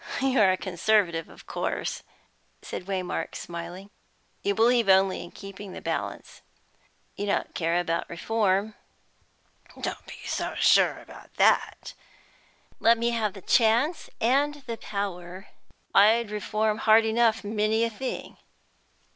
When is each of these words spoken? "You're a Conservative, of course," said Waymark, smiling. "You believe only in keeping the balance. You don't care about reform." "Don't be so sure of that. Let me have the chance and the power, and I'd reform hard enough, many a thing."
"You're 0.19 0.49
a 0.51 0.57
Conservative, 0.57 1.29
of 1.29 1.45
course," 1.45 2.01
said 2.63 2.85
Waymark, 2.87 3.35
smiling. 3.35 3.91
"You 4.41 4.55
believe 4.55 4.89
only 4.89 5.21
in 5.23 5.29
keeping 5.29 5.73
the 5.73 5.79
balance. 5.81 6.41
You 7.15 7.27
don't 7.27 7.53
care 7.53 7.79
about 7.79 8.09
reform." 8.09 8.73
"Don't 9.79 10.07
be 10.07 10.15
so 10.25 10.55
sure 10.57 11.05
of 11.07 11.35
that. 11.35 11.93
Let 12.79 12.97
me 12.97 13.11
have 13.11 13.33
the 13.33 13.43
chance 13.43 14.09
and 14.19 14.63
the 14.65 14.77
power, 14.77 15.49
and 15.93 16.03
I'd 16.03 16.31
reform 16.31 16.79
hard 16.79 17.05
enough, 17.05 17.43
many 17.43 17.83
a 17.83 17.91
thing." 17.91 18.37